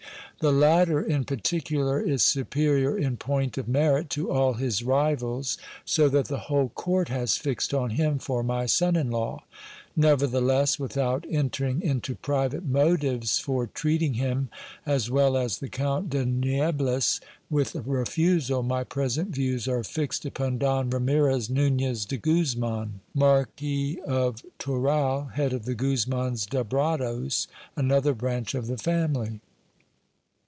[0.39, 6.09] The latter in particular is superior in point of merit to all his rivals, so
[6.09, 9.43] that the whole court has fixed on him for my son in law.
[9.95, 14.49] Nevertheless, without enter ing into private motives for treating him,
[14.83, 17.21] as well as the Count de Niebles,
[17.51, 23.99] with a refusal, my present views are fixed upon Don Ramires Nunez de Guzman, Marquis
[24.07, 29.39] of Toral, head of the Guzmans d'Abrados, another branch of the family.